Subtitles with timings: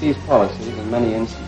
[0.00, 1.46] NBC's policies in many instances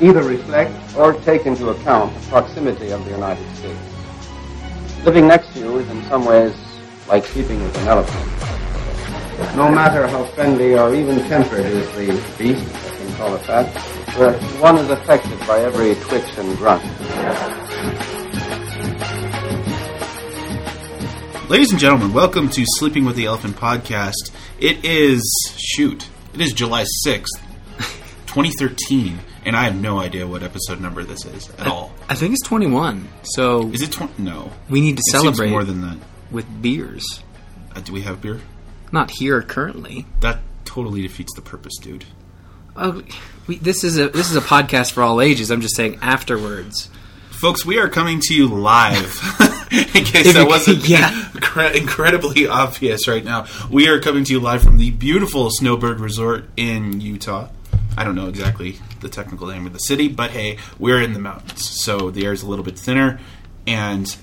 [0.00, 5.04] either reflect or take into account the proximity of the United States.
[5.04, 6.54] Living next to you is in some ways
[7.06, 9.56] like sleeping with an elephant.
[9.56, 13.66] No matter how friendly or even tempered is the beast, I can call it that,
[14.60, 16.82] one is affected by every twitch and grunt.
[21.50, 24.30] Ladies and gentlemen, welcome to Sleeping with the Elephant podcast.
[24.58, 25.22] It is,
[25.58, 27.49] shoot, it is July 6th,
[28.30, 31.92] 2013, and I have no idea what episode number this is at all.
[32.08, 33.08] I think it's 21.
[33.24, 34.22] So Is it 20?
[34.22, 34.52] No.
[34.68, 35.98] we need to It celebrate more than that.
[36.30, 37.04] with beers.
[37.74, 38.40] Uh, do we have beer?
[38.92, 40.06] Not here currently.
[40.20, 42.04] That totally defeats the purpose, dude.
[42.76, 43.02] Oh,
[43.48, 45.50] we, this is a this is a podcast for all ages.
[45.50, 46.88] I'm just saying afterwards.
[47.30, 49.18] Folks, we are coming to you live.
[49.72, 51.10] In case If that wasn't yeah.
[51.32, 56.00] incre- incredibly obvious right now, we are coming to you live from the beautiful Snowbird
[56.00, 57.48] Resort in Utah.
[57.96, 61.18] I don't know exactly the technical name of the city, but hey, we're in the
[61.18, 63.18] mountains, so the air is a little bit thinner.
[63.66, 64.14] And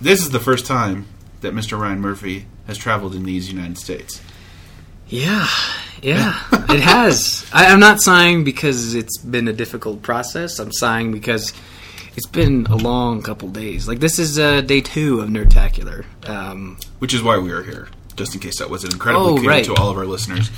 [0.00, 1.06] this is the first time
[1.40, 1.78] that Mr.
[1.80, 4.20] Ryan Murphy has traveled in these United States.
[5.08, 5.46] Yeah,
[6.02, 7.48] yeah, it has.
[7.52, 10.58] I, I'm not sighing because it's been a difficult process.
[10.58, 11.52] I'm sighing because
[12.16, 13.86] it's been a long couple days.
[13.86, 16.04] Like this is uh, day two of Nerdtacular.
[16.28, 19.50] Um, Which is why we are here, just in case that wasn't incredibly Oh, clear
[19.50, 19.64] right.
[19.66, 20.50] to all of our listeners.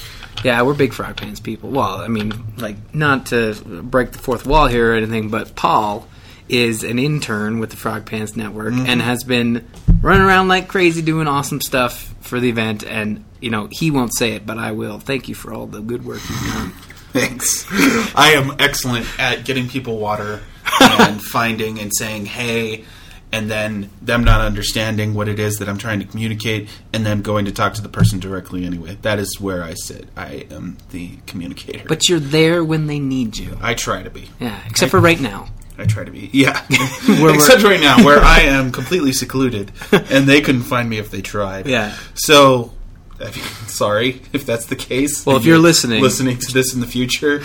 [0.44, 1.70] Yeah, we're big Frog Pants people.
[1.70, 6.06] Well, I mean, like, not to break the fourth wall here or anything, but Paul
[6.48, 8.86] is an intern with the Frog Pants Network mm-hmm.
[8.86, 9.68] and has been
[10.00, 12.84] running around like crazy doing awesome stuff for the event.
[12.84, 14.98] And, you know, he won't say it, but I will.
[14.98, 16.70] Thank you for all the good work you've done.
[17.12, 17.66] Thanks.
[18.14, 20.40] I am excellent at getting people water
[20.80, 22.84] and finding and saying hey,
[23.32, 27.22] and then them not understanding what it is that I'm trying to communicate, and then
[27.22, 28.98] going to talk to the person directly anyway.
[29.02, 30.08] That is where I sit.
[30.16, 31.84] I am the communicator.
[31.88, 33.56] But you're there when they need you.
[33.60, 34.28] I try to be.
[34.40, 35.48] Yeah, except for right now.
[35.78, 36.28] I try to be.
[36.32, 36.60] Yeah.
[36.70, 41.22] Except right now, where I am completely secluded, and they couldn't find me if they
[41.22, 41.68] tried.
[41.68, 41.96] Yeah.
[42.14, 42.72] So,
[43.20, 43.32] I mean,
[43.66, 45.24] sorry if that's the case.
[45.26, 47.42] Well, if you're listening- listening to this in the future,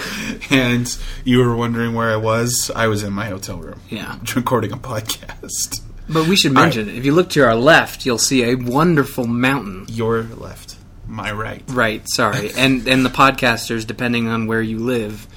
[0.50, 3.80] and you were wondering where I was, I was in my hotel room.
[3.90, 4.18] Yeah.
[4.36, 5.82] Recording a podcast.
[6.10, 9.86] But we should mention, if you look to our left, you'll see a wonderful mountain.
[9.88, 10.76] Your left,
[11.08, 11.64] my right.
[11.70, 12.52] Right, sorry.
[12.58, 15.28] And and the podcasters, depending on where you live,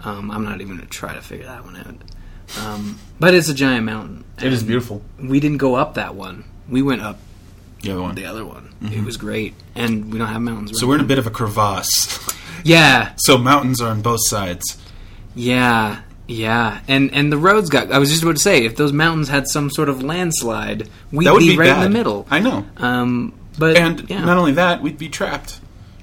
[0.00, 2.64] um, I'm not even going to try to figure that one out.
[2.64, 4.24] Um, but it's a giant mountain.
[4.42, 5.02] It is beautiful.
[5.20, 6.44] We didn't go up that one.
[6.68, 7.18] We went up
[7.84, 8.14] The other one.
[8.14, 8.74] the other one.
[8.82, 9.54] It was great.
[9.74, 10.78] And we don't have mountains.
[10.78, 12.18] So we're in a bit of a crevasse.
[12.66, 14.78] Yeah, So mountains are on both sides.
[15.34, 16.80] yeah, yeah.
[16.88, 17.92] And and the roads got.
[17.92, 21.26] I was just about to say, if those mountains had some sort of landslide, we'd
[21.38, 21.84] be, be right bad.
[21.84, 22.26] in the middle.
[22.30, 22.64] I know.
[22.78, 24.24] Um, but And yeah.
[24.24, 25.60] not only that, we'd be trapped.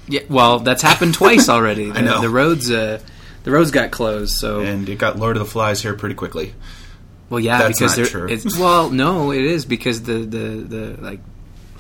[0.08, 1.86] yeah, well, that's happened twice already.
[1.92, 2.22] The, I know.
[2.22, 2.70] the roads.
[2.70, 3.00] Uh,
[3.44, 6.54] the roads got closed, so And it got Lord of the Flies here pretty quickly.
[7.32, 8.28] Well, yeah, That's because not there, true.
[8.30, 10.38] It's, well, no, it is because the, the
[10.74, 11.22] the like.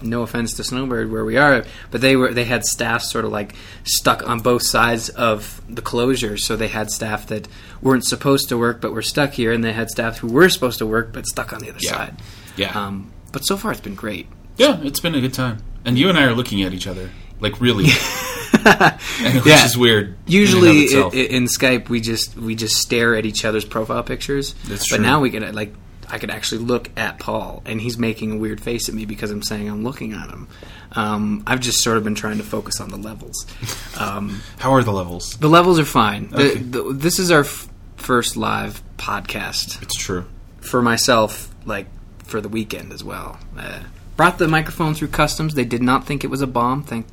[0.03, 3.31] No offense to Snowbird where we are, but they were they had staff sort of
[3.31, 3.53] like
[3.83, 6.37] stuck on both sides of the closure.
[6.37, 7.47] So they had staff that
[7.81, 10.79] weren't supposed to work but were stuck here, and they had staff who were supposed
[10.79, 11.91] to work but stuck on the other Yeah.
[11.91, 12.17] side.
[12.57, 12.77] Yeah.
[12.79, 14.27] Um, but so far, it's been great.
[14.57, 15.59] Yeah, it's been a good time.
[15.85, 17.09] And you and I are looking at each other.
[17.39, 17.85] Like, really.
[18.61, 19.65] which Yeah.
[19.65, 20.07] is weird.
[20.09, 21.13] in Usually i- itself.
[21.15, 24.53] in Skype, we just we just stare at each other's profile pictures.
[24.67, 24.97] That's true.
[24.97, 25.73] but now we can like
[26.11, 29.31] I could actually look at Paul, and he's making a weird face at me because
[29.31, 30.47] I'm saying I'm looking at him.
[30.91, 33.45] Um, I've just sort of been trying to focus on the levels.
[33.99, 35.37] Um, How are the levels?
[35.37, 36.29] the levels are fine.
[36.33, 36.55] Okay.
[36.57, 37.67] the- this is our f-
[37.97, 40.25] first live podcast It's true.
[40.59, 41.85] for myself, like
[42.23, 43.37] for the weekend as well.
[43.55, 43.79] Uh,
[44.17, 45.53] brought the microphone through customs.
[45.53, 46.81] They did not think it was a bomb.
[46.83, 47.05] Thank,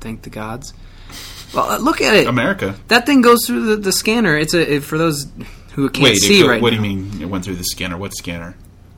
[0.00, 0.74] thank the gods.
[1.54, 2.26] Well, uh, look at it.
[2.28, 2.76] America.
[2.88, 4.36] That thing goes through the, the scanner.
[4.36, 5.26] It's a it, for those
[5.72, 6.80] who can't Wait, see go- right what now.
[6.80, 7.96] do you mean it went through the scanner?
[7.96, 8.54] What scanner?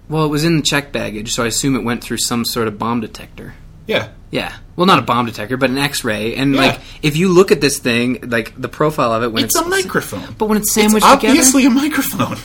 [0.09, 2.69] Well, it was in the check baggage, so I assume it went through some sort
[2.69, 3.55] of bomb detector.
[3.87, 4.09] Yeah.
[4.31, 6.35] Yeah, well, not a bomb detector, but an X-ray.
[6.35, 6.61] And Yeah.
[6.61, 9.65] like, if you look at this thing, like the profile of it when It's it's,
[9.67, 10.35] a microphone.
[10.39, 12.37] but when it's sandwiched It's sandwiched obviously a microphone.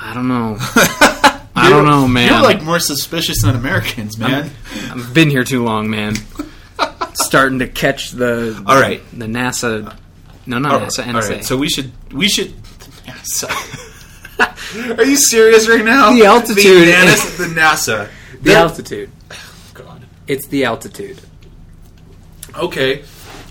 [0.00, 0.56] I don't know.
[1.54, 2.28] I don't know, man.
[2.30, 4.50] You're like more suspicious than Americans, man.
[4.90, 6.16] I've been here too long, man.
[7.14, 9.00] Starting to catch the All right.
[9.18, 9.96] the NASA.
[10.46, 10.98] No, not All NASA.
[10.98, 11.14] right, NSA.
[11.14, 12.52] all right, so we should we should.
[13.22, 14.98] NASA.
[14.98, 16.12] Are you serious right now?
[16.12, 16.88] The altitude.
[16.88, 17.36] The NASA.
[17.36, 18.10] The, NASA.
[18.42, 19.10] the altitude.
[19.30, 20.04] Oh, God.
[20.26, 21.20] It's the altitude.
[22.56, 23.04] Okay.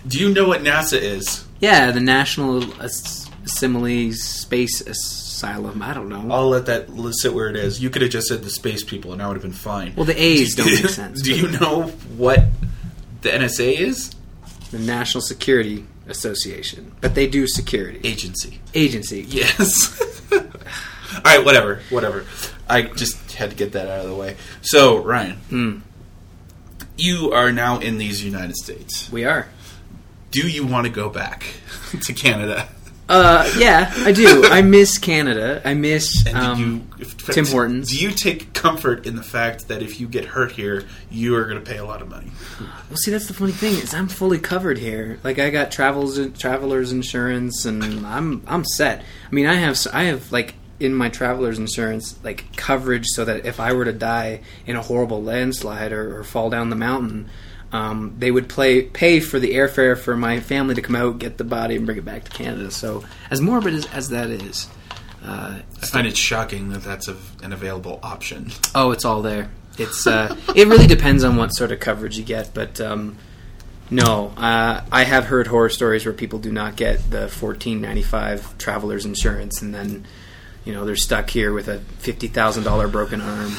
[0.07, 1.45] Do you know what NASA is?
[1.59, 5.81] Yeah, the National As- Assembly Space Asylum.
[5.81, 6.27] I don't know.
[6.33, 6.87] I'll let that
[7.21, 7.81] sit where it is.
[7.81, 9.93] You could have just said the space people, and I would have been fine.
[9.95, 11.21] Well, the A's don't make sense.
[11.21, 11.83] Do you know
[12.17, 12.45] what
[13.21, 14.15] the NSA is?
[14.71, 18.59] The National Security association, but they do security Agency.
[18.73, 19.21] agency.
[19.27, 20.01] Yes.
[20.31, 22.25] All right, whatever, whatever.
[22.69, 24.37] I just had to get that out of the way.
[24.61, 25.77] So, Ryan, Hmm.
[26.97, 29.11] you are now in these United States.
[29.11, 29.47] We are.
[30.31, 31.43] Do you want to go back
[32.03, 32.69] to Canada?
[33.11, 34.43] Uh, yeah, I do.
[34.45, 35.61] I miss Canada.
[35.65, 36.59] I miss And um,
[36.97, 37.89] you, if- Tim Hortons.
[37.91, 41.43] Do you take comfort in the fact that if you get hurt here, you are
[41.45, 42.31] going to pay a lot of money?
[42.59, 45.19] Well, see, that's the funny thing is I'm fully covered here.
[45.23, 49.03] Like I got travels travelers insurance, and I'm I'm set.
[49.29, 53.23] I mean, I have s- I have like in my travelers insurance like coverage so
[53.25, 56.75] that if I were to die in a horrible landslide or, or fall down the
[56.75, 57.29] mountain.
[57.71, 61.37] Um, they would play, pay for the airfare for my family to come out, get
[61.37, 62.69] the body, and bring it back to Canada.
[62.69, 64.67] So, as morbid as, as that is,
[65.23, 68.51] uh, I find it shocking that that's a, an available option.
[68.75, 69.49] Oh, it's all there.
[69.77, 73.17] It's uh, it really depends on what sort of coverage you get, but um,
[73.89, 78.01] no, uh, I have heard horror stories where people do not get the fourteen ninety
[78.01, 80.05] five travelers insurance, and then
[80.65, 83.55] you know they're stuck here with a fifty thousand dollar broken arm.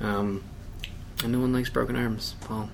[0.00, 0.44] Um,
[1.22, 2.68] and no one likes broken arms, Paul.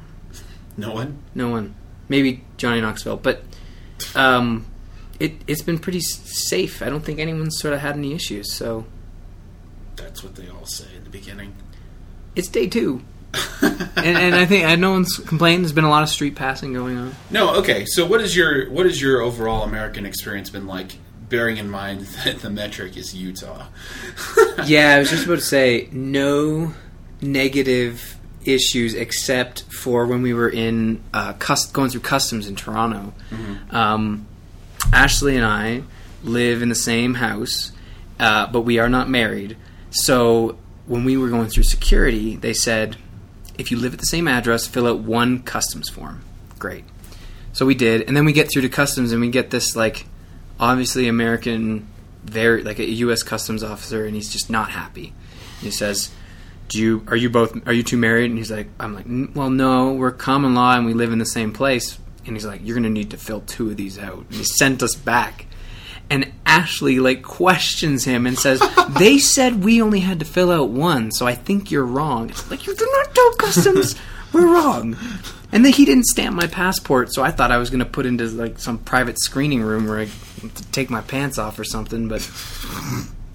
[0.78, 1.18] No one?
[1.34, 1.74] No one.
[2.08, 3.42] Maybe Johnny Knoxville, but
[4.14, 4.64] um,
[5.20, 6.80] it it's been pretty safe.
[6.80, 8.54] I don't think anyone's sort of had any issues.
[8.54, 8.86] So
[9.96, 11.54] That's what they all say in the beginning.
[12.34, 13.02] it's day two.
[13.62, 15.62] and, and I think and no one's complained.
[15.64, 17.14] There's been a lot of street passing going on.
[17.30, 17.84] No, okay.
[17.84, 20.92] So what is your what is your overall American experience been like?
[21.28, 23.66] Bearing in mind that the metric is Utah.
[24.64, 26.72] Yeah, I was just about to say no
[27.20, 28.17] negative
[28.48, 33.12] issues except for when we were in uh, cus- going through customs in Toronto.
[33.70, 34.26] Um,
[34.92, 35.82] Ashley and I
[36.22, 37.72] live in the same house,
[38.18, 39.56] uh, but we are not married.
[39.90, 42.96] So when we were going through security, they said,
[43.58, 46.22] if you live at the same address, fill out one customs form.
[46.58, 46.84] Great.
[47.52, 50.06] So we did, and then we get through to customs, and we get this like
[50.60, 51.88] obviously American,
[52.24, 53.22] very like a U.S.
[53.22, 55.12] customs officer, and he's just not happy.
[55.60, 56.10] He says,
[56.68, 59.32] "Do you are you both are you two married?" And he's like, "I'm like, "N-
[59.34, 62.60] well, no, we're common law and we live in the same place." And he's like,
[62.62, 65.46] "You're gonna need to fill two of these out." And he sent us back.
[66.10, 68.62] And Ashley like questions him and says,
[68.98, 72.50] "They said we only had to fill out one, so I think you're wrong." It's
[72.50, 73.94] like you do not tell customs
[74.32, 74.96] we're wrong.
[75.50, 78.04] And then he didn't stamp my passport, so I thought I was going to put
[78.04, 80.08] into like some private screening room where I
[80.72, 82.08] take my pants off or something.
[82.08, 82.28] But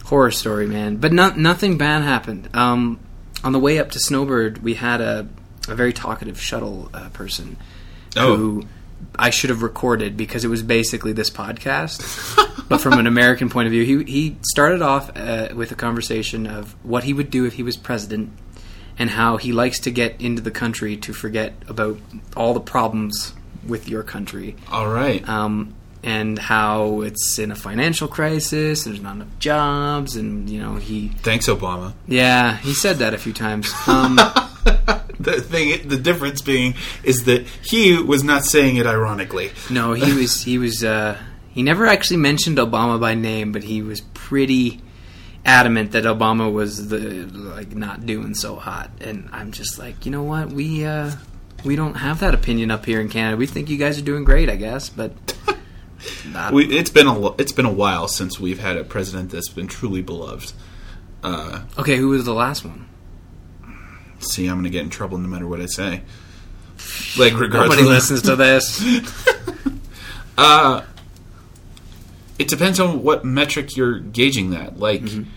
[0.05, 0.97] horror story, man.
[0.97, 2.49] But no, nothing bad happened.
[2.53, 2.99] Um,
[3.43, 5.27] on the way up to Snowbird, we had a,
[5.67, 7.57] a very talkative shuttle uh, person
[8.15, 8.35] Oh.
[8.35, 8.63] who
[9.17, 11.99] I should have recorded because it was basically this podcast.
[12.69, 16.47] but from an American point of view, he he started off uh, with a conversation
[16.47, 18.31] of what he would do if he was president,
[18.99, 21.97] and how he likes to get into the country to forget about
[22.37, 23.33] all the problems
[23.67, 25.27] with your country, All right.
[25.27, 30.59] um, and how it's in a financial crisis, and there's not enough jobs, and you
[30.61, 31.93] know he Thanks, Obama.
[32.07, 33.71] yeah he said that a few times.
[33.87, 34.19] Um,
[35.19, 36.73] The thing, the difference being,
[37.03, 39.51] is that he was not saying it ironically.
[39.69, 41.17] No, he was he was uh,
[41.51, 44.81] he never actually mentioned Obama by name, but he was pretty
[45.45, 46.99] adamant that Obama was the
[47.55, 48.89] like not doing so hot.
[48.99, 50.49] And I'm just like, you know what?
[50.49, 51.11] We uh,
[51.63, 53.37] we don't have that opinion up here in Canada.
[53.37, 55.11] We think you guys are doing great, I guess, but
[56.51, 59.67] We, it's been a it's been a while since we've had a president that's been
[59.67, 60.53] truly beloved.
[61.23, 61.95] Uh, okay.
[61.97, 62.87] Who was the last one?
[64.19, 66.01] see, I'm going to get in trouble no matter what I say.
[67.17, 68.83] Like regardless, Nobody listens to this.
[70.35, 70.83] Uh,
[72.39, 74.79] it depends on what metric you're gauging that.
[74.79, 75.29] Like, Mm-hmm.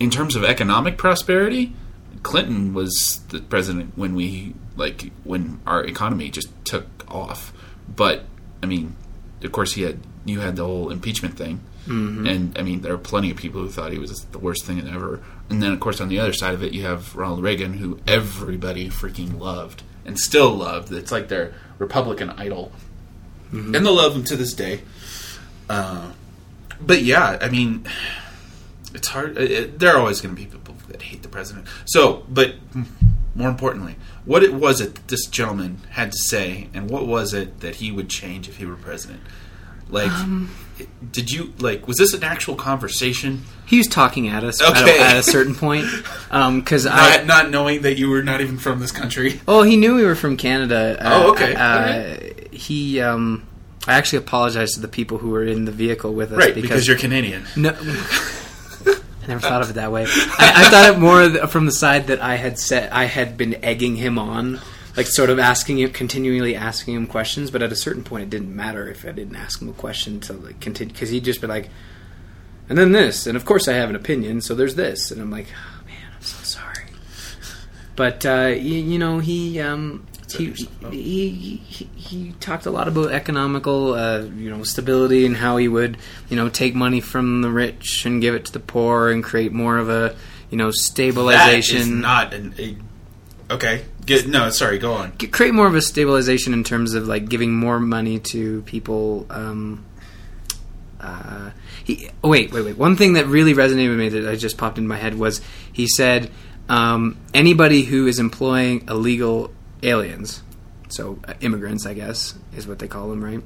[0.00, 1.74] in terms of economic prosperity,
[2.22, 7.52] Clinton was the president when we like when our economy just took off.
[7.94, 8.24] But
[8.62, 8.96] I mean,
[9.42, 12.26] of course, he had you had the whole impeachment thing, Mm-hmm.
[12.26, 14.86] and I mean, there are plenty of people who thought he was the worst thing
[14.86, 15.20] ever.
[15.48, 17.98] And then, of course, on the other side of it, you have Ronald Reagan, who
[18.06, 20.92] everybody freaking loved and still loved.
[20.92, 22.70] It's like their Republican idol
[23.50, 24.82] and they'll love him to this day.
[25.68, 26.12] Uh,
[26.80, 27.86] but yeah, I mean,
[28.94, 29.36] it's hard.
[29.38, 31.66] It- there are always going to be people that hate the president.
[31.86, 32.54] So, but
[33.34, 33.96] more importantly,
[34.30, 37.74] what it was it that this gentleman had to say, and what was it that
[37.74, 39.20] he would change if he were president?
[39.88, 40.12] Like,
[41.10, 41.88] did you like?
[41.88, 43.42] Was this an actual conversation?
[43.66, 45.86] He was talking at us at, a, at a certain point
[46.28, 49.40] because I Not, not knowing that you were not even from this country.
[49.48, 50.96] Oh, he knew we were from Canada.
[51.00, 51.54] Uh, Oh, okay.
[51.56, 53.48] Uh, He, um,
[53.88, 56.86] I actually apologized to the people who were in the vehicle with us Right, because,
[56.86, 57.46] you're Canadian.
[57.56, 57.72] no.
[59.22, 60.04] I never thought of it that way.
[60.06, 63.62] I, I thought it more from the side that I had said I had been
[63.62, 64.60] egging him on
[64.96, 67.50] like sort of asking him, continually asking him questions.
[67.50, 70.20] But at a certain point, it didn't matter if I didn't ask him a question
[70.20, 71.70] to like continue because he'd just be like,
[72.68, 75.30] and then this, and of course I have an opinion, so there's this, and I'm
[75.30, 76.84] like, oh, man, I'm so sorry.
[77.96, 80.52] But uh, you, you know, he um, he,
[80.90, 85.68] he, he he talked a lot about economical, uh, you know, stability and how he
[85.68, 85.96] would,
[86.28, 89.52] you know, take money from the rich and give it to the poor and create
[89.52, 90.16] more of a,
[90.50, 92.00] you know, stabilization.
[92.00, 92.54] not an.
[92.58, 92.76] A,
[93.52, 93.84] okay.
[94.04, 94.78] Get, no, sorry.
[94.78, 95.12] Go on.
[95.12, 99.26] Create more of a stabilization in terms of like giving more money to people.
[99.30, 99.84] Um,
[101.00, 101.50] uh,
[101.84, 102.76] he oh, wait, wait, wait.
[102.76, 105.40] One thing that really resonated with me that I just popped in my head was
[105.72, 106.30] he said
[106.68, 109.50] um, anybody who is employing illegal
[109.82, 110.42] aliens,
[110.88, 113.42] so uh, immigrants, I guess is what they call them, right?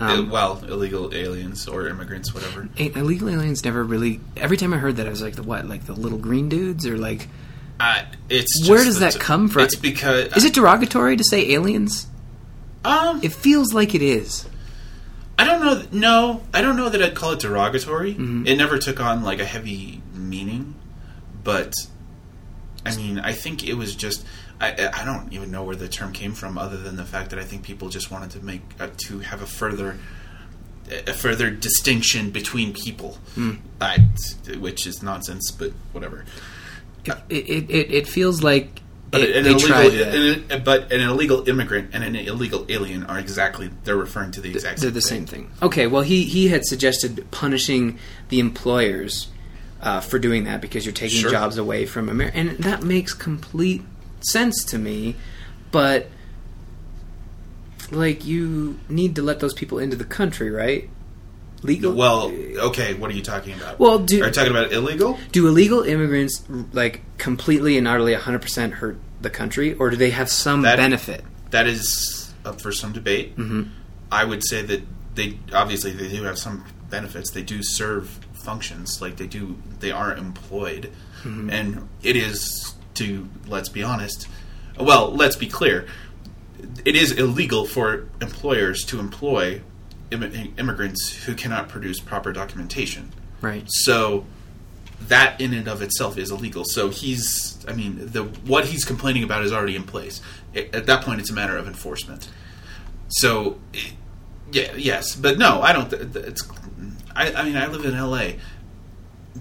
[0.00, 2.68] Um, well, illegal aliens or immigrants, whatever.
[2.76, 4.20] illegal aliens never really.
[4.36, 5.66] Every time I heard that, I was like, the what?
[5.66, 7.28] Like the little green dudes, or like,
[7.80, 9.62] Uh, it's Where does that the- come from?
[9.62, 12.06] It's because is it derogatory to say aliens?
[12.84, 14.46] Um, It feels like it is.
[15.36, 15.82] I don't know.
[15.92, 18.12] No, I don't know that I'd call it derogatory.
[18.12, 18.46] Mm-hmm.
[18.46, 20.74] It never took on like a heavy meaning,
[21.44, 21.72] but
[22.86, 24.24] I mean, I think it was just.
[24.60, 27.38] I, I don't even know where the term came from, other than the fact that
[27.38, 29.96] I think people just wanted to make uh, to have a further
[31.06, 33.56] a further distinction between people, Hmm.
[33.80, 33.98] I,
[34.58, 35.50] which is nonsense.
[35.50, 36.24] But whatever.
[37.28, 41.90] It it, it, feels like But it- an they illegal, an- but an illegal immigrant
[41.92, 44.80] and an illegal alien are exactly they're referring to the exact.
[44.80, 45.50] They're the same thing.
[45.62, 47.98] Okay, well, he he had suggested punishing
[48.30, 49.28] the employers
[49.82, 51.30] uh, for doing that because you're taking Sure.
[51.30, 53.82] jobs away from America, and that makes complete
[54.20, 55.16] sense to me.
[55.70, 56.08] But
[57.90, 60.88] like, you need to let those people into the country, right?
[61.62, 61.92] Legal.
[61.92, 62.94] Well, okay.
[62.94, 63.78] What are you talking about?
[63.80, 65.18] Well, do- are you talking about illegal?
[65.32, 70.30] do illegal immigrants like completely and utterly 100% hurt the country, or do they have
[70.30, 71.24] some That- benefit?
[71.50, 73.36] That is up for some debate.
[73.36, 73.62] Mm-hmm.
[74.12, 74.82] I would say that
[75.14, 77.30] they obviously they do have some benefits.
[77.32, 78.08] They do serve
[78.44, 79.56] functions, like they do.
[79.80, 80.92] They are employed,
[81.24, 81.50] Mm-hmm.
[81.50, 84.28] and it is to let's be honest.
[84.78, 85.86] Well, let's be clear.
[86.84, 89.62] It is illegal for employers to employ
[90.10, 93.12] immi- immigrants who cannot produce proper documentation.
[93.40, 93.64] Right.
[93.68, 94.24] So
[95.02, 96.64] that in and of itself is illegal.
[96.64, 100.20] So he's, I mean, the what he's complaining about is already in place.
[100.54, 102.28] I- at that point, it's a matter of enforcement.
[103.08, 103.92] So, i-
[104.52, 105.92] yeah, yes, but no, I don't.
[105.92, 106.42] It's,
[107.14, 108.38] I, I mean, I live in L.A.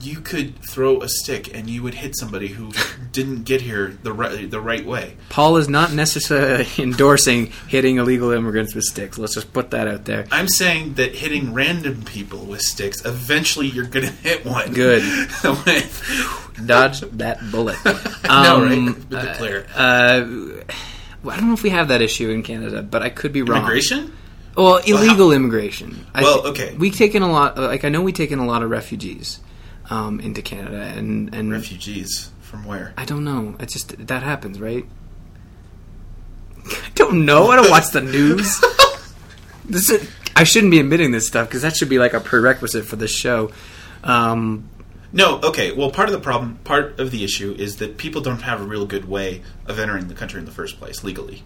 [0.01, 2.71] You could throw a stick and you would hit somebody who
[3.11, 5.15] didn't get here the right the right way.
[5.29, 9.17] Paul is not necessarily endorsing hitting illegal immigrants with sticks.
[9.17, 10.25] Let's just put that out there.
[10.31, 14.73] I'm saying that hitting random people with sticks, eventually you're going to hit one.
[14.73, 15.03] Good.
[16.65, 17.77] Dodge that bullet.
[17.85, 17.91] no,
[18.29, 19.09] Um, right?
[19.09, 19.65] With clear.
[19.75, 20.63] Uh,
[21.23, 23.41] well, I don't know if we have that issue in Canada, but I could be
[23.41, 23.59] wrong.
[23.59, 24.13] Immigration?
[24.55, 26.05] Well, illegal immigration.
[26.15, 26.75] I Well, okay.
[26.75, 27.57] We've taken a lot.
[27.57, 29.39] Like I know we've taken a lot of refugees
[29.89, 32.93] um, into Canada, and and Refugees from where?
[32.97, 33.55] I don't know.
[33.59, 34.85] It's just that happens, right?
[36.65, 37.49] I don't know.
[37.49, 38.59] I don't watch the news.
[39.65, 42.85] this is, I shouldn't be admitting this stuff because that should be like a prerequisite
[42.85, 43.51] for this show.
[44.03, 44.69] Um,
[45.13, 45.71] No, okay.
[45.71, 48.65] Well, part of the problem, part of the issue is that people don't have a
[48.65, 51.43] real good way of entering the country in the first place legally.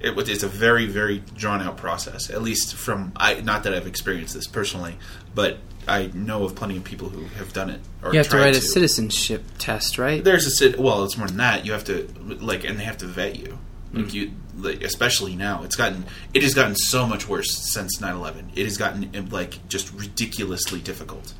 [0.00, 2.30] It, it's a very, very drawn out process.
[2.30, 4.96] At least from I, not that I've experienced this personally,
[5.34, 7.80] but I know of plenty of people who have done it.
[8.02, 10.22] Or you have to write a citizenship test, right?
[10.24, 10.80] There's a.
[10.80, 11.66] Well, it's more than that.
[11.66, 12.06] You have to
[12.40, 13.58] like, and they have to vet you.
[13.92, 14.12] Like Mm.
[14.14, 18.50] you, like, especially now, it's gotten it has gotten so much worse since 9-11.
[18.54, 21.34] It has gotten like just ridiculously difficult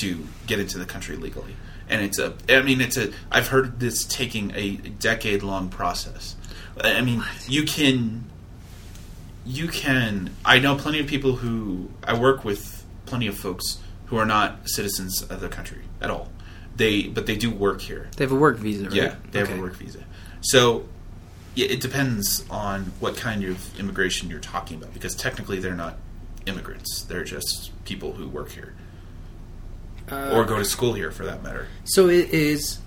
[0.00, 1.54] to get into the country legally,
[1.90, 2.32] and it's a.
[2.48, 3.12] I mean, it's a.
[3.30, 6.36] I've heard this taking a decade long process.
[6.82, 8.24] I mean, you can.
[9.44, 10.34] You can.
[10.44, 12.84] I know plenty of people who I work with.
[13.06, 16.28] Plenty of folks who are not citizens of the country at all.
[16.76, 18.08] They, but they do work here.
[18.16, 18.92] They have a work visa, right?
[18.92, 20.04] Yeah, they have a work visa.
[20.40, 20.86] So
[21.54, 25.98] yeah, it depends on what kind of immigration you're talking about because technically they're not
[26.46, 27.02] immigrants.
[27.02, 28.74] They're just people who work here
[30.10, 31.66] Uh, or go to school here for that matter.
[31.84, 32.78] So it is.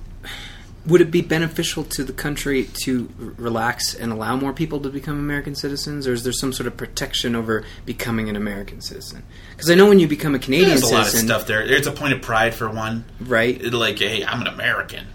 [0.85, 5.17] Would it be beneficial to the country to relax and allow more people to become
[5.17, 9.23] American citizens, or is there some sort of protection over becoming an American citizen?
[9.51, 11.65] Because I know when you become a Canadian There's a lot of stuff there.
[11.65, 13.05] There's a point of pride for one.
[13.21, 13.61] right?
[13.63, 15.07] Like, hey, I'm an American.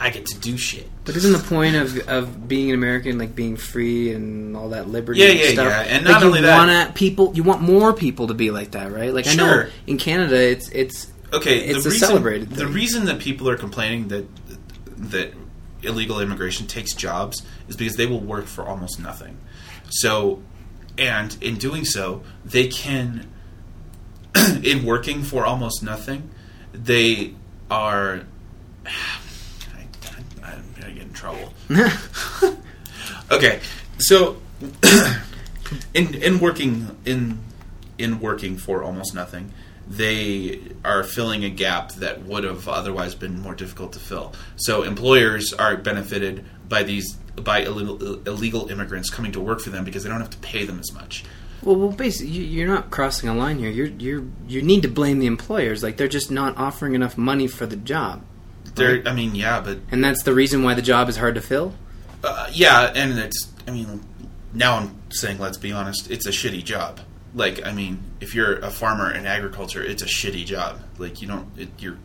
[0.00, 0.88] I get to do shit.
[1.04, 4.88] But isn't the point of of being an American like being free and all that
[4.88, 5.20] liberty?
[5.20, 5.68] Yeah, and yeah, stuff?
[5.68, 5.80] yeah.
[5.82, 8.72] And like not you only that- want people, you want more people to be like
[8.72, 9.12] that, right?
[9.14, 9.68] Like I know Sure.
[9.86, 13.56] in Canada, it's it's Okay, It's the a reason, celebrated The reason that people are
[13.56, 14.24] complaining that
[14.98, 15.32] that
[15.82, 19.38] illegal immigration takes jobs is because they will work for almost nothing.
[19.90, 20.42] So,
[20.96, 23.30] and in doing so, they can,
[24.62, 26.30] in working for almost nothing,
[26.72, 27.34] they
[27.70, 28.22] are.
[28.86, 29.86] I,
[30.42, 31.52] I, I'm gonna get in trouble.
[33.30, 33.60] okay,
[33.98, 34.40] so
[35.94, 37.38] in in working in
[37.98, 39.52] in working for almost nothing,
[39.88, 44.34] they are filling a gap that would have otherwise been more difficult to fill.
[44.56, 49.84] So employers are benefited by these by illegal, illegal immigrants coming to work for them
[49.84, 51.24] because they don't have to pay them as much.
[51.62, 53.70] Well, well, basically, you- you're not crossing a line here.
[53.70, 55.82] You're you're you need to blame the employers.
[55.82, 58.22] Like they're just not offering enough money for the job,
[58.74, 61.40] There, I mean, yeah, but and that's the reason why the job is hard to
[61.40, 61.74] fill.
[62.22, 63.48] uh, yeah, and it's.
[63.66, 64.00] I mean,
[64.52, 67.00] now I'm saying, let's be honest, it's a shitty job.
[67.38, 70.80] Like, I mean, if you're a farmer in agriculture, it's a shitty job.
[70.98, 71.96] Like, you don't, it, you're,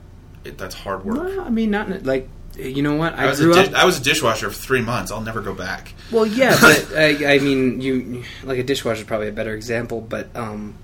[0.45, 1.17] it, that's hard work.
[1.17, 3.73] Well, I mean, not like you know what I I, was, a grew dish, up.
[3.73, 5.11] I was a dishwasher for three months.
[5.11, 5.93] I'll never go back.
[6.11, 10.01] Well, yeah, but I, I mean, you like a dishwasher is probably a better example,
[10.01, 10.75] but um,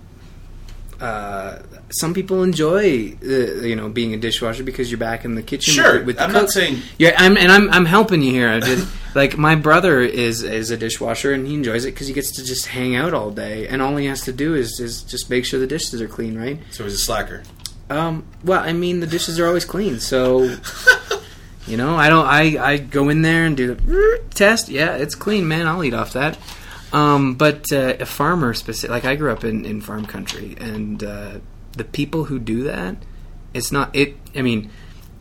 [1.02, 1.60] uh,
[1.92, 5.74] some people enjoy uh, you know being a dishwasher because you're back in the kitchen.
[5.74, 8.50] Sure, with, with the I'm not saying- Yeah, I'm, and I'm I'm helping you here.
[8.50, 12.14] I did, like my brother is is a dishwasher and he enjoys it because he
[12.14, 15.02] gets to just hang out all day, and all he has to do is is
[15.04, 16.60] just make sure the dishes are clean, right?
[16.72, 17.44] So he's a slacker.
[17.90, 20.44] Um, well, I mean, the dishes are always clean, so
[21.66, 22.26] you know, I don't.
[22.26, 24.70] I I go in there and do the test.
[24.70, 25.66] Yeah, it's clean, man.
[25.68, 26.38] I'll eat off that.
[26.92, 31.04] Um, but uh, a farmer specific, like I grew up in in farm country, and
[31.04, 31.40] uh,
[31.74, 32.98] the people who do that,
[33.54, 34.16] it's not it.
[34.36, 34.72] I mean,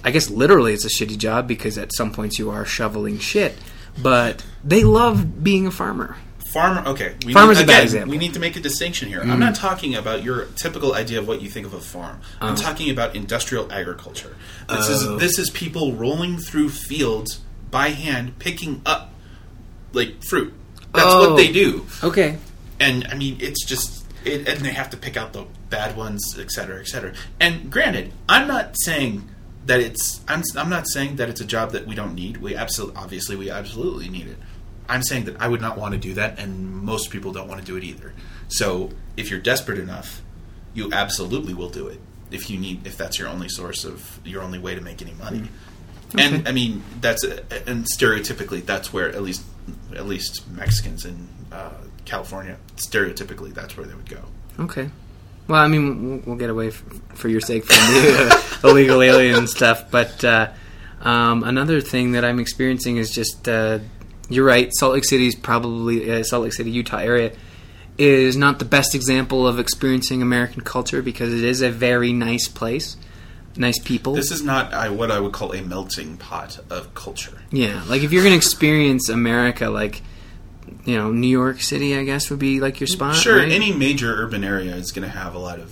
[0.05, 3.57] I guess literally it's a shitty job because at some points you are shoveling shit,
[4.03, 6.17] but they love being a farmer.
[6.53, 7.15] Farmer, okay.
[7.27, 8.05] We Farmer's need, a bad again, example.
[8.05, 8.11] Mm-hmm.
[8.21, 9.21] We need to make a distinction here.
[9.21, 12.23] I'm not talking about your typical idea of what you think of a farm.
[12.41, 14.35] I'm talking about industrial agriculture.
[14.67, 15.15] This Oh.
[15.15, 19.13] is this is people rolling through fields by hand, picking up
[19.93, 20.55] like fruit.
[20.95, 21.31] That's Oh.
[21.31, 21.53] what they oh.
[21.53, 21.87] do.
[22.03, 22.39] Okay,
[22.81, 26.39] And I mean, it's just, it, and they have to pick out the bad ones,
[26.39, 27.13] et cetera, et cetera.
[27.41, 29.29] And granted, I'm not saying
[29.67, 32.39] that it's, I'm, I'm not saying that it's a job that we don't need.
[32.39, 34.39] We absolutely, obviously, we absolutely need it.
[34.89, 37.61] I'm saying that I would not want to do that, and most people don't want
[37.61, 38.15] to do it either.
[38.49, 40.23] So if you're desperate enough,
[40.73, 44.43] you absolutely will do it if you need, if that's your only source of, your
[44.43, 45.49] only way to make any money.
[46.13, 46.19] Hmm.
[46.19, 49.43] And I mean, that's and stereotypically, that's where at least
[49.95, 51.71] at least Mexicans in uh,
[52.05, 54.23] California, stereotypically, that's where they would go.
[54.59, 54.91] Okay.
[55.47, 59.91] Well, I mean, we'll, get away for your sake from the uh, illegal alien stuff,
[59.91, 60.53] but uh,
[61.01, 63.79] um, another thing that I'm experiencing is just uh,
[64.29, 64.71] you're right.
[64.75, 67.33] Salt Lake City is probably uh, Salt Lake City, Utah area
[67.99, 72.47] is not the best example of experiencing American culture because it is a very nice
[72.47, 72.97] place,
[73.59, 74.15] nice people.
[74.15, 77.43] This is not I, what I would call a melting pot of culture.
[77.51, 80.03] Yeah, like if you're going to experience America, like
[80.85, 83.17] you know, New York City, I guess would be like your spot.
[83.17, 83.51] sure, right?
[83.51, 85.71] any major urban area is going to have a lot of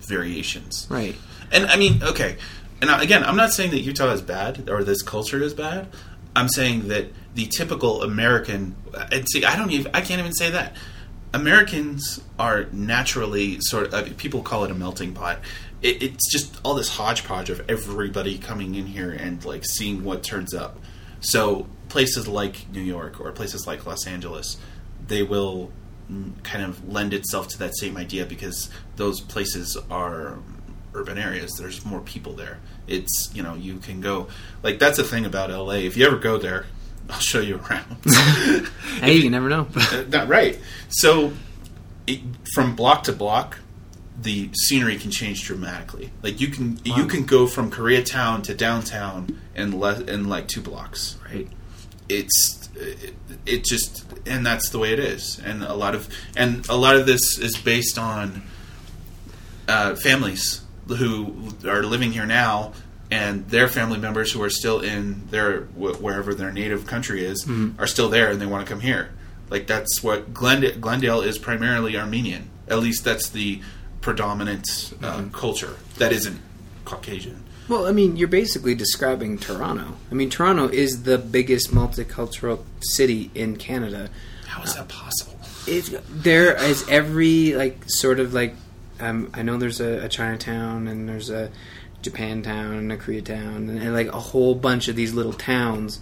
[0.00, 0.86] variations.
[0.90, 1.14] right.
[1.52, 2.36] And I mean, okay.
[2.80, 5.88] And uh, again, I'm not saying that Utah is bad or this culture is bad.
[6.34, 10.34] I'm saying that the typical American, uh, and see, I don't even, I can't even
[10.34, 10.76] say that.
[11.32, 15.38] Americans are naturally sort of, uh, people call it a melting pot.
[15.86, 20.22] It, it's just all this hodgepodge of everybody coming in here and like seeing what
[20.22, 20.78] turns up.
[21.20, 24.56] So places like New York or places like Los Angeles,
[25.06, 25.70] they will
[26.42, 30.38] kind of lend itself to that same idea because those places are
[30.94, 31.52] urban areas.
[31.58, 32.58] There's more people there.
[32.86, 34.28] It's you know you can go
[34.62, 35.74] like that's the thing about LA.
[35.74, 36.66] If you ever go there,
[37.10, 37.96] I'll show you around.
[38.96, 39.66] Hey, you never know.
[39.76, 40.58] Uh, not right.
[40.88, 41.32] So,
[42.06, 42.20] it,
[42.54, 43.58] from block to block,
[44.20, 46.10] the scenery can change dramatically.
[46.22, 50.60] Like you can you can go from Koreatown to downtown in le- in like two
[50.60, 51.16] blocks.
[51.30, 51.48] right.
[52.08, 55.40] It's it, it just and that's the way it is.
[55.44, 58.42] And a lot of and a lot of this is based on
[59.68, 62.72] uh, families who are living here now.
[63.08, 67.46] And their family members who are still in their wherever their native country is
[67.78, 69.10] are still there, and they want to come here.
[69.48, 72.50] Like that's what Glendale is primarily Armenian.
[72.66, 73.60] At least that's the
[74.06, 76.40] predominant uh, culture that isn't
[76.84, 77.42] Caucasian.
[77.68, 79.94] Well, I mean, you're basically describing Toronto.
[80.12, 84.08] I mean, Toronto is the biggest multicultural city in Canada.
[84.46, 85.36] How is that possible?
[85.66, 88.54] It's, there is every like sort of like
[89.00, 91.50] um, I know there's a, a Chinatown and there's a
[92.04, 95.98] Japantown and a Koreatown and, and like a whole bunch of these little towns.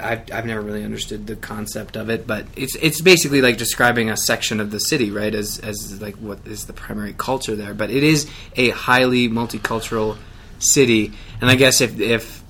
[0.00, 4.10] I've, I've never really understood the concept of it, but it's it's basically like describing
[4.10, 5.34] a section of the city, right?
[5.34, 10.16] As as like what is the primary culture there, but it is a highly multicultural
[10.58, 12.42] city, and I guess if if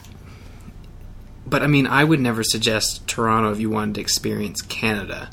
[1.46, 5.30] but I mean, I would never suggest Toronto if you wanted to experience Canada.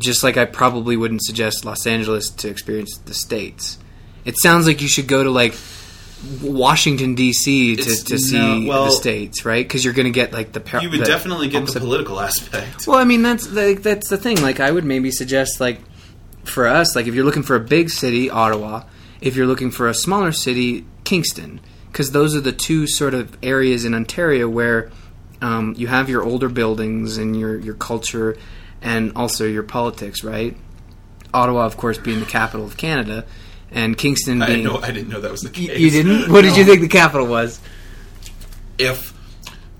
[0.00, 3.78] Just like I probably wouldn't suggest Los Angeles to experience the states.
[4.24, 5.54] It sounds like you should go to like
[6.42, 7.76] Washington D.C.
[7.76, 9.64] to, to see no, well- the states, right?
[9.64, 12.20] Because you're going to get like the par- You would the definitely get the political
[12.20, 12.86] aspect.
[12.86, 14.40] well, I mean that's like that's the thing.
[14.40, 15.80] Like I would maybe suggest like
[16.44, 18.84] for us, like if you're looking for a big city, Ottawa.
[19.20, 23.38] If you're looking for a smaller city, Kingston, because those are the two sort of
[23.42, 24.90] areas in Ontario where
[25.40, 28.36] um, you have your older buildings and your your culture,
[28.82, 30.56] and also your politics, right?
[31.32, 33.24] Ottawa, of course, being the capital of Canada,
[33.74, 34.62] and Kingston I being.
[34.62, 34.80] didn't know.
[34.80, 35.78] I didn't know that was the case.
[35.78, 36.32] you didn't?
[36.32, 37.60] What did you think the capital was?
[38.78, 39.12] If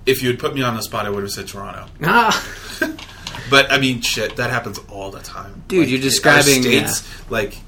[0.07, 1.87] if you had put me on the spot, I would have said Toronto.
[2.03, 2.89] Ah,
[3.51, 7.03] But I mean, shit, that happens all the time, Dude, you're describing- states.
[7.31, 7.59] Like,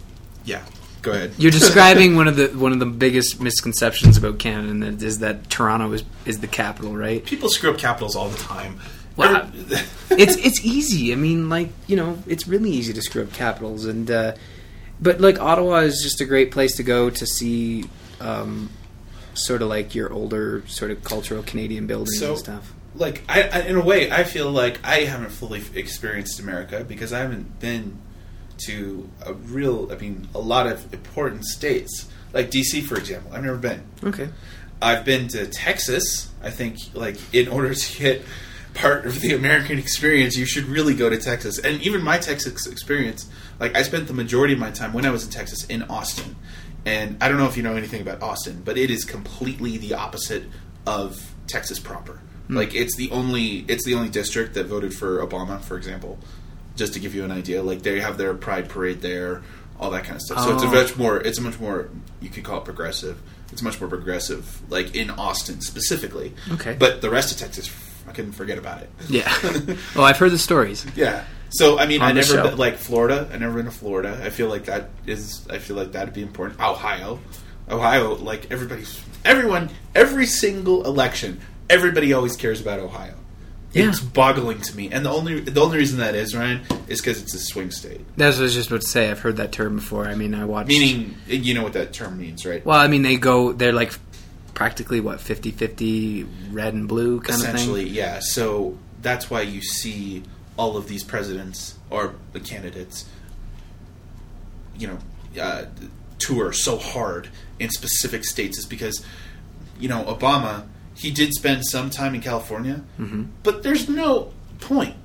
[0.44, 0.62] yeah,
[1.02, 1.32] go ahead.
[1.38, 5.18] You're describing one of the one of the biggest misconceptions about Canada, and that is
[5.20, 7.24] that Toronto is is the capital, right?
[7.24, 8.78] People screw up capitals all the time.
[9.16, 9.48] Wow.
[10.08, 11.12] It's it's easy.
[11.12, 14.32] I mean, like you know, it's really easy to screw up capitals, and uh,
[15.00, 17.84] but like Ottawa is just a great place to go to see,
[18.20, 18.70] um,
[19.34, 22.72] sort of like your older sort of cultural Canadian buildings So- and stuff.
[22.94, 27.12] like I, I in a way i feel like i haven't fully experienced america because
[27.12, 27.98] i haven't been
[28.64, 33.44] to a real i mean a lot of important states like dc for example i've
[33.44, 34.30] never been Okay.
[34.80, 38.22] i've been to texas i think like in order to get
[38.76, 41.58] part of the american experience you should really go to texas.
[41.58, 45.10] And even my texas experience like i spent the majority of my time when i
[45.10, 46.36] was in texas in austin.
[46.84, 49.94] And i don't know if you know anything about austin but it is completely the
[49.94, 50.44] opposite
[50.86, 52.20] of texas proper.
[52.48, 52.56] Hmm.
[52.56, 56.18] Like it's the only it's the only district that voted for obama for example
[56.76, 57.62] just to give you an idea.
[57.62, 59.42] Like they have their pride parade there
[59.78, 60.38] all that kind of stuff.
[60.44, 60.70] So it's a Oh.
[60.70, 61.88] much more it's a much more
[62.20, 63.20] you could call it progressive.
[63.52, 66.34] It's much more progressive like in austin specifically.
[66.52, 66.76] Okay.
[66.78, 67.66] but the rest of texas
[68.16, 69.32] couldn't forget about it Yeah.
[69.94, 70.84] oh, I've heard the stories.
[70.96, 72.54] yeah so i mean i never show.
[72.56, 75.92] like florida i never been to florida i feel like that is i feel like
[75.92, 77.20] that'd be important ohio
[77.70, 83.14] ohio like everybody's everyone every single election everybody always cares about ohio
[83.72, 83.88] Yeah.
[83.90, 87.22] it's boggling to me and the only the only reason that is ryan is because
[87.22, 89.08] it's a swing state That's what I was just about to say.
[89.10, 90.06] I've heard that term before.
[90.06, 90.68] I mean, I watched.
[90.68, 93.52] meaning you know what that term means right well, I mean, they go.
[93.52, 93.92] They're like
[94.56, 97.54] practically what 50-50 red and blue kind of thing.
[97.54, 100.22] Essentially, yeah so that's why you see
[100.56, 103.04] all of these presidents or the candidates
[104.78, 104.98] you know
[105.40, 105.66] uh,
[106.18, 109.04] tour so hard in specific states is because
[109.78, 113.24] you know obama he did spend some time in california Mm-hmm.
[113.42, 114.96] but there's no point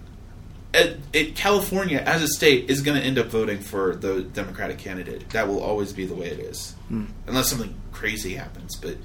[0.73, 4.77] it, it, California as a state is going to end up voting for the Democratic
[4.77, 5.29] candidate.
[5.31, 6.73] That will always be the way it is,
[7.27, 8.77] unless something crazy happens.
[8.77, 8.95] But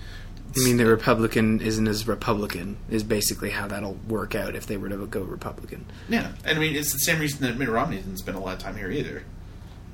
[0.57, 4.77] I mean, the Republican isn't as Republican is basically how that'll work out if they
[4.77, 5.85] were to go Republican.
[6.09, 8.55] Yeah, and I mean it's the same reason that Mitt Romney didn't spend a lot
[8.55, 9.25] of time here either.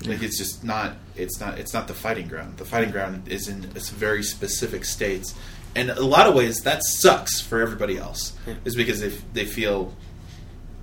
[0.07, 2.59] Like it's just not it's not it's not the fighting ground.
[2.59, 5.35] The fighting ground is in it's very specific states,
[5.75, 8.33] and a lot of ways that sucks for everybody else.
[8.65, 9.95] Is because they they feel,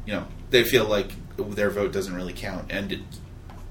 [0.06, 3.02] you know, they feel like their vote doesn't really count, and it,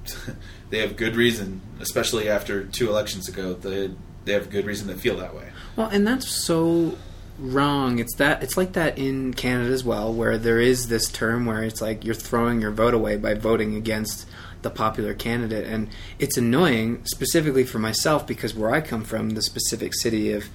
[0.71, 3.55] they have good reason, especially after two elections ago.
[3.55, 3.91] They
[4.25, 5.51] they have good reason to feel that way.
[5.79, 6.99] Well, and that's so
[7.39, 8.01] wrong.
[8.01, 11.63] It's that it's like that in Canada as well, where there is this term where
[11.63, 14.27] it's like you're throwing your vote away by voting against
[14.63, 15.89] the popular candidate, and
[16.19, 20.47] it's annoying specifically for myself because where I come from, the specific city of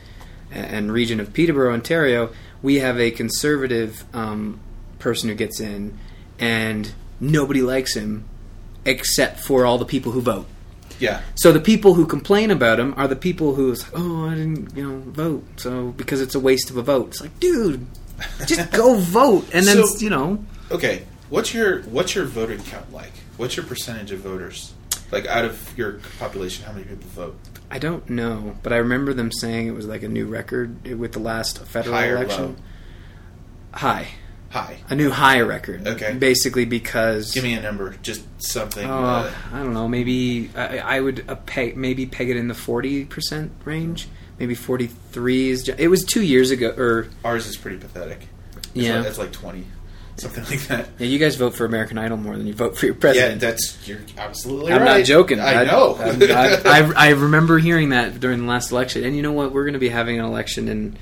[0.52, 4.60] and region of Peterborough, Ontario, we have a conservative um,
[5.00, 5.98] person who gets in,
[6.38, 8.26] and nobody likes him
[8.84, 10.48] except for all the people who vote.
[11.04, 14.36] Yeah, So the people who complain about him are the people who's like, oh, I
[14.36, 15.44] didn't, you know, vote.
[15.58, 17.08] So because it's a waste of a vote.
[17.10, 17.86] It's like, dude,
[18.46, 22.92] just go vote, and then So- you know, Okay, what's your what's your voting count
[22.94, 23.12] like?
[23.38, 24.74] What's your percentage of voters?
[25.12, 27.36] Like out of your population, how many people vote?
[27.70, 31.12] I don't know, but I remember them saying it was like a new record with
[31.14, 32.44] the last federal High election.
[32.46, 32.56] low?
[33.74, 34.08] High,
[34.54, 34.78] High.
[34.90, 35.88] a new high record.
[35.88, 36.14] Okay.
[36.14, 38.88] basically because Give me a number, just something.
[38.90, 39.88] Uh, uh, I don't know.
[39.88, 44.08] Maybe I, I would uh, peg, maybe peg it in the forty percent range.
[44.40, 45.68] Maybe forty three is.
[45.68, 48.28] It was two years ago, or ours is pretty pathetic.
[48.58, 49.00] It's Yeah.
[49.00, 49.66] like, it's like twenty,
[50.18, 50.88] something like that.
[51.00, 53.42] yeah, you guys vote for American Idol more than you vote for your president.
[53.42, 54.98] Yeah, that's you're absolutely I'm right.
[55.00, 55.40] not joking.
[55.40, 55.96] I, know.
[56.00, 59.04] I, I, I, I remember hearing that during the last election.
[59.04, 59.52] And you know what?
[59.52, 60.96] We're going to be having an election in.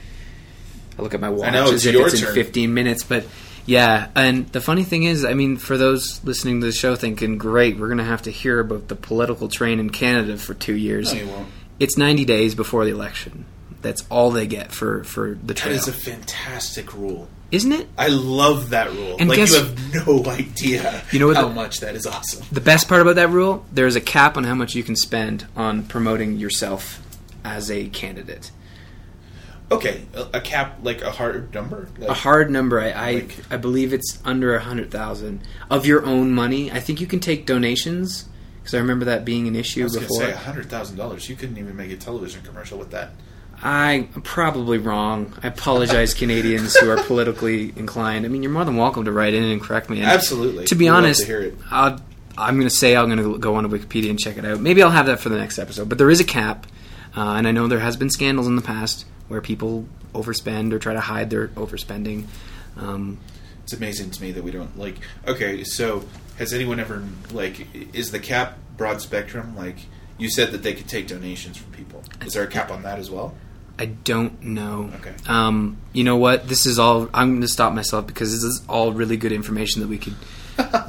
[1.02, 2.34] I look at my watch I know, it's your it's in turn.
[2.36, 3.26] 15 minutes, but
[3.66, 4.10] yeah.
[4.16, 7.78] And the funny thing is, I mean, for those listening to the show, thinking, "Great,
[7.78, 11.14] we're going to have to hear about the political train in Canada for two years."
[11.14, 11.48] no, you won't.
[11.80, 13.46] It's 90 days before the election.
[13.82, 17.28] That's all they get for for the That trail, is a fantastic rule.
[17.50, 17.88] isn't it?
[17.98, 19.16] I love that rule.
[19.20, 22.06] And like guess- you have no idea You know what how the- much that is
[22.06, 22.46] awesome.
[22.52, 25.48] The best part about that rule, there's a cap on how much you can spend
[25.56, 27.00] on promoting yourself
[27.44, 28.52] as a candidate.
[29.72, 31.88] Okay, a, a cap like a hard number.
[31.98, 35.86] Like, A hard number, I I, Like- I believe it's under a hundred thousand of
[35.86, 36.72] your own money.
[36.72, 38.26] I think you can take donations
[38.60, 40.18] because I remember that being an I issue was before.
[40.20, 41.30] say hundred thousand dollars.
[41.30, 43.12] You couldn't even make a television commercial with that.
[43.64, 45.34] I'm probably wrong.
[45.44, 48.26] I apologize, Canadians who are politically inclined.
[48.26, 50.00] I mean, you're more than welcome to write in and correct me.
[50.00, 50.66] And Absolutely.
[50.66, 51.98] To be We'd honest, to i
[52.38, 54.60] I'm going to say I'm going to go on to Wikipedia and check it out.
[54.60, 55.90] Maybe I'll have that for the next episode.
[55.90, 56.66] But there is a cap,
[57.16, 60.80] uh, and I know there has been scandals in the past where people overspend or
[60.80, 62.26] try to hide their overspending.
[62.78, 63.18] Um,
[63.64, 64.96] It's amazing to me that we don't like.
[65.28, 66.04] Okay, so
[66.38, 69.56] has anyone ever like is the cap broad spectrum?
[69.58, 69.78] Like
[70.18, 72.04] you said that they could take donations from people.
[72.26, 73.34] Is there a cap on that as well?
[73.80, 74.92] I don't know.
[74.98, 75.14] Okay.
[75.28, 76.48] Um, you know what?
[76.48, 77.10] This is all.
[77.14, 80.16] I'm going to stop myself because this is all really good information that we could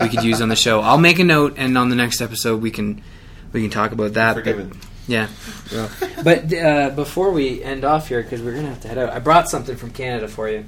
[0.00, 0.80] we could use on the show.
[0.80, 3.02] I'll make a note, and on the next episode we can
[3.52, 4.34] we can talk about that.
[4.34, 4.72] but- Forgiven.
[5.06, 5.28] Yeah.
[6.22, 9.18] But uh, before we end off here, because we're gonna have to head out, I
[9.18, 10.64] brought something from Canada for you.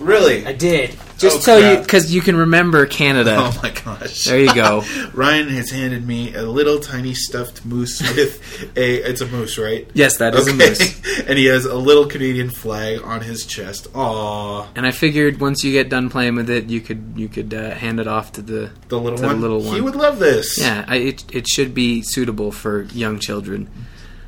[0.00, 0.46] Really?
[0.46, 3.36] I did just Oh, so you because you can remember Canada.
[3.38, 4.24] Oh my gosh!
[4.24, 4.82] There you go.
[5.12, 9.08] Ryan has handed me a little tiny stuffed moose with a.
[9.10, 9.86] It's a moose, right?
[9.92, 11.20] Yes, that is a moose.
[11.28, 13.88] and he has a little Canadian flag on his chest.
[13.94, 17.52] Aw, And I figured once you get done playing with it, you could you could
[17.52, 19.40] uh, hand it off to the the little to the one.
[19.42, 20.58] little He would love this.
[20.58, 23.68] Yeah, I, it it should be suitable for young children.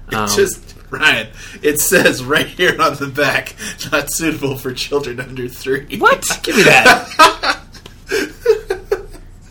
[0.08, 1.28] It Um, just Ryan.
[1.62, 3.54] It says right here on the back,
[3.90, 5.98] not suitable for children under three.
[5.98, 6.24] What?
[6.42, 7.58] Give me that.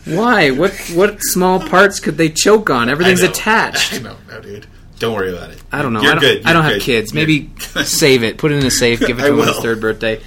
[0.04, 0.50] Why?
[0.50, 2.88] What what small parts could they choke on?
[2.88, 3.94] Everything's I attached.
[3.94, 4.66] I know, no, dude.
[4.98, 5.60] Don't worry about it.
[5.72, 6.00] I don't know.
[6.02, 6.46] You're I don't, good.
[6.46, 7.12] I don't You're have kids.
[7.12, 9.80] Maybe save it, put it in a safe, give it to him on his third
[9.80, 10.20] birthday.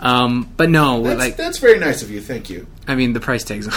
[0.00, 2.20] Um, but no, That's, like that's very nice of you.
[2.22, 2.66] Thank you.
[2.88, 3.68] I mean, the price tags.
[3.68, 3.74] on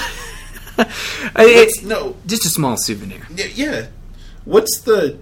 [1.37, 3.27] it's No, just a small souvenir.
[3.35, 3.87] Yeah.
[4.45, 5.17] What's the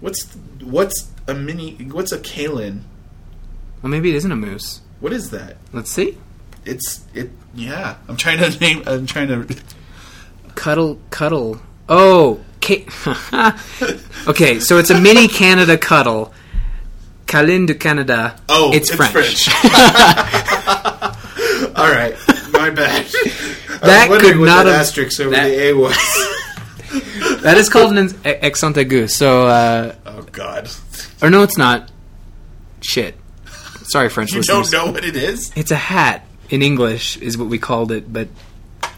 [0.00, 0.24] what's
[0.62, 2.82] what's a mini what's a Kalen?
[3.82, 4.80] Well, maybe it isn't a moose.
[5.00, 5.56] What is that?
[5.72, 6.16] Let's see.
[6.64, 7.96] It's it yeah.
[8.08, 9.46] I'm trying to name I'm trying to
[10.54, 11.60] Cuddle, cuddle.
[11.88, 12.86] Oh, ca-
[14.26, 14.58] okay.
[14.58, 16.32] So it's a mini Canada cuddle.
[17.26, 18.40] Câlin du Canada.
[18.48, 19.48] Oh, it's, it's French.
[21.76, 22.14] All right.
[22.52, 23.04] My bad.
[23.06, 25.94] That I was wondering could not have- asterisk over that- the A was.
[27.46, 29.08] That is called an accent aigu.
[29.10, 30.68] So, uh, oh god.
[31.22, 31.90] or no, it's not.
[32.82, 33.14] Shit.
[33.84, 34.70] Sorry, French You listeners.
[34.70, 35.52] don't know what it is?
[35.56, 38.28] It's a hat in English, is what we called it, but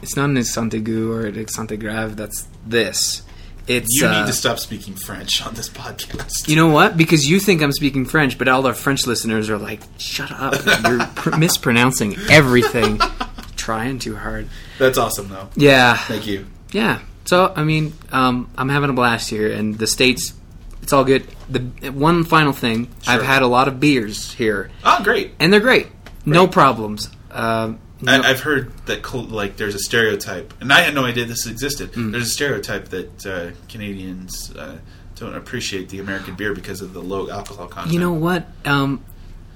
[0.02, 2.16] it's not an accent aigu or an accent grave.
[2.16, 3.22] That's this.
[3.66, 6.48] It's You uh, need to stop speaking French on this podcast.
[6.48, 6.96] You know what?
[6.96, 10.54] Because you think I'm speaking French, but all our French listeners are like, "Shut up!
[10.88, 12.98] You're pr- mispronouncing everything.
[13.56, 15.50] Trying too hard." That's awesome though.
[15.54, 16.46] Yeah, Thank you.
[16.72, 17.00] yeah.
[17.28, 20.32] So I mean, um, I'm having a blast here, and the states,
[20.82, 21.26] it's all good.
[21.50, 25.32] The one final thing, I've had a lot of beers here, Oh, great.
[25.38, 25.88] and they're great.
[26.24, 27.10] No problems.
[27.30, 31.04] Um, no- I, I've heard that col- like there's a stereotype, and I had no
[31.04, 31.92] idea this existed.
[31.92, 32.12] Mm.
[32.12, 34.78] There's a stereotype that uh, Canadians uh,
[35.16, 37.92] don't appreciate the American beer because of the low alcohol content.
[37.92, 38.46] You know what?
[38.64, 39.04] Um,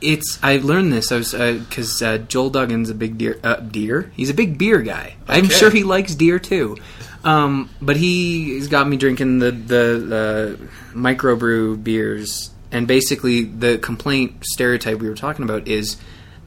[0.03, 1.13] it's I learned this.
[1.13, 3.39] I was because uh, Joel Duggan's a big deer.
[3.43, 4.13] Uh, deer.
[4.17, 5.17] He's a big beer guy.
[5.29, 6.77] I'm sure he likes deer too.
[7.25, 13.79] Um, but he, he's got me drinking the the uh, microbrew beers, and basically the
[13.79, 15.97] complaint stereotype we were talking about is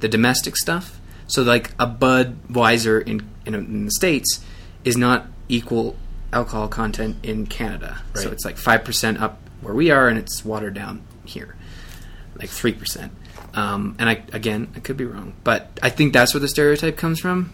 [0.01, 0.99] the domestic stuff.
[1.27, 4.43] So like a Budweiser in in, in the states
[4.83, 5.95] is not equal
[6.33, 8.01] alcohol content in Canada.
[8.13, 11.55] So it's like five percent up where we are, and it's watered down here,
[12.37, 13.13] like three percent.
[13.55, 16.97] Um, and I again, I could be wrong, but I think that's where the stereotype
[16.97, 17.51] comes from.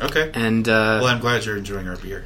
[0.00, 0.30] Okay.
[0.34, 2.24] And uh, well, I'm glad you're enjoying our beer.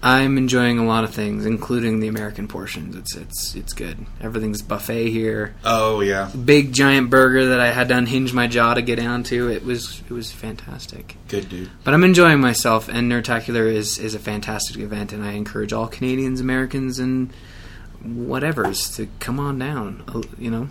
[0.00, 2.94] I'm enjoying a lot of things, including the American portions.
[2.94, 4.06] It's it's it's good.
[4.20, 5.56] Everything's buffet here.
[5.64, 9.24] Oh yeah, Big giant burger that I had to unhinge my jaw to get down
[9.24, 9.48] to.
[9.50, 11.16] It was it was fantastic.
[11.26, 11.70] good dude.
[11.82, 15.88] But I'm enjoying myself, and Nerdtacular is is a fantastic event, and I encourage all
[15.88, 17.32] Canadians, Americans, and
[18.02, 20.04] whatever's to come on down.
[20.08, 20.68] uh, You know.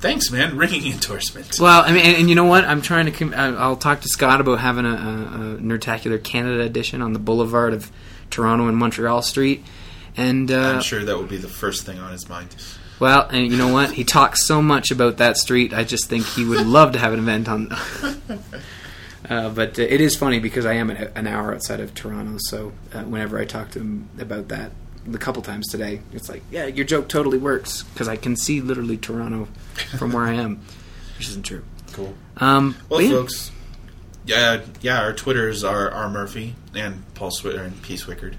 [0.00, 0.56] Thanks, man.
[0.56, 1.58] Ringing endorsement.
[1.60, 2.64] Well, I mean, and, and you know what?
[2.64, 3.12] I'm trying to.
[3.12, 7.12] Com- I- I'll talk to Scott about having a, a, a Nerdtacular Canada edition on
[7.12, 7.90] the boulevard of
[8.30, 9.64] Toronto and Montreal Street.
[10.16, 12.54] And uh, I'm sure that would be the first thing on his mind.
[13.00, 13.92] well, and you know what?
[13.92, 15.72] He talks so much about that street.
[15.72, 17.72] I just think he would love to have an event on.
[19.28, 22.36] uh, but uh, it is funny because I am an, an hour outside of Toronto,
[22.38, 24.72] so uh, whenever I talk to him about that,
[25.12, 26.00] the couple times today.
[26.12, 29.48] It's like, yeah, your joke totally works because I can see literally Toronto
[29.98, 30.60] from where I am,
[31.16, 31.64] which isn't true.
[31.92, 32.14] Cool.
[32.36, 33.10] Um, Well, yeah.
[33.10, 33.50] folks,
[34.26, 38.34] yeah, yeah, our Twitters are R Murphy and Paul Switter and P Swickard.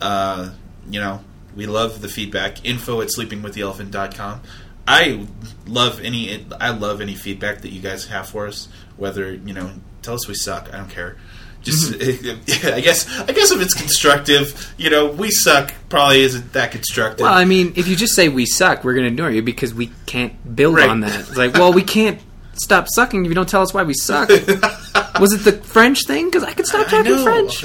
[0.00, 0.50] Uh,
[0.90, 1.22] you know,
[1.56, 2.64] we love the feedback.
[2.64, 4.40] Info at sleepingwiththeelephant.com.
[4.86, 5.26] I
[5.66, 8.68] love any I love any feedback that you guys have for us.
[8.96, 9.70] Whether you know,
[10.02, 10.68] tell us we suck.
[10.74, 11.16] I don't care.
[11.64, 12.66] Just, mm-hmm.
[12.74, 17.24] I guess, I guess if it's constructive, you know, we suck probably isn't that constructive.
[17.24, 19.72] Well, I mean, if you just say we suck, we're going to ignore you because
[19.74, 20.88] we can't build Right.
[20.88, 21.20] on that.
[21.20, 22.20] It's like, well, we can't
[22.54, 24.28] stop sucking if you don't tell us why we suck.
[25.18, 26.26] Was it the French thing?
[26.26, 27.18] Because I could stop talking.
[27.18, 27.64] French.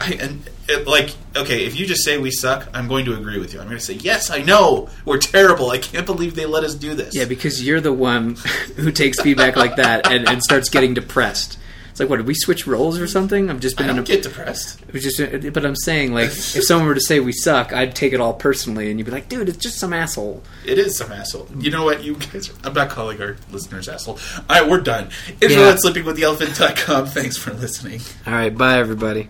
[0.00, 3.38] I, and it, like, okay, if you just say we suck, I'm going to agree
[3.38, 3.60] with you.
[3.60, 4.30] I'm going to say yes.
[4.30, 5.70] I know we're terrible.
[5.70, 7.14] I can't believe they let us do this.
[7.14, 8.34] Yeah, because you're the one
[8.76, 11.58] who takes feedback like that and, and starts getting depressed.
[12.00, 13.50] It's like, what did we switch roles or something?
[13.50, 14.80] I've just been in don't a, get depressed.
[14.80, 17.74] it was just, uh, but I'm saying like, if someone were to say we suck,
[17.74, 20.42] I'd take it all personally, and you'd be like, dude, it's just some asshole.
[20.64, 21.46] It is some asshole.
[21.58, 22.02] You know what?
[22.02, 24.18] You guys, are, I'm not calling our listeners asshole.
[24.48, 25.10] All right, we're done.
[25.42, 25.72] Israel Yeah.
[25.72, 27.06] at sleepingwiththeelephant.com.
[27.08, 28.00] Thanks for listening.
[28.26, 29.28] All right, bye everybody.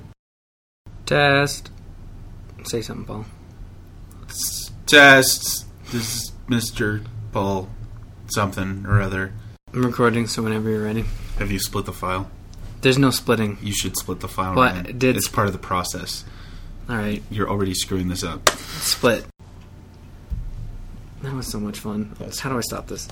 [1.07, 1.71] Test.
[2.63, 3.25] Say something, Paul.
[4.87, 5.67] Test.
[5.91, 7.05] This is Mr.
[7.33, 7.69] Paul
[8.29, 9.33] something or other.
[9.73, 11.05] I'm recording, so whenever you're ready.
[11.39, 12.31] Have you split the file?
[12.81, 13.59] There's no splitting.
[13.63, 14.55] You should split the file.
[14.55, 14.73] What?
[14.73, 14.99] Ryan.
[14.99, 16.25] Did- It's part of the process.
[16.89, 18.49] All right, You're already screwing this up.
[18.51, 19.25] split.
[21.23, 22.17] That was so much fun.
[22.41, 23.07] How do I stop this?